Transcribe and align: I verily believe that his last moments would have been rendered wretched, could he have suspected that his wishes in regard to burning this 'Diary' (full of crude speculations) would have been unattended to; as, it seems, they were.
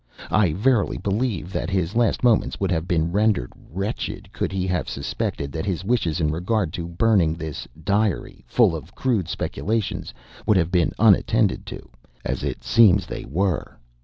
I 0.31 0.53
verily 0.53 0.97
believe 0.97 1.53
that 1.53 1.69
his 1.69 1.95
last 1.95 2.23
moments 2.23 2.59
would 2.59 2.71
have 2.71 2.87
been 2.87 3.11
rendered 3.11 3.53
wretched, 3.71 4.33
could 4.33 4.51
he 4.51 4.65
have 4.65 4.89
suspected 4.89 5.51
that 5.51 5.67
his 5.67 5.83
wishes 5.83 6.19
in 6.19 6.31
regard 6.31 6.73
to 6.73 6.87
burning 6.87 7.35
this 7.35 7.67
'Diary' 7.83 8.43
(full 8.47 8.75
of 8.75 8.95
crude 8.95 9.27
speculations) 9.27 10.11
would 10.47 10.57
have 10.57 10.71
been 10.71 10.91
unattended 10.97 11.67
to; 11.67 11.87
as, 12.25 12.43
it 12.43 12.63
seems, 12.63 13.05
they 13.05 13.25
were. 13.25 13.77